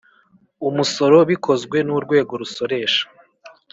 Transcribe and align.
umusoro 0.69 1.17
bikozwe 1.29 1.77
n 1.87 1.89
urwego 1.97 2.31
rusoresha 2.41 3.03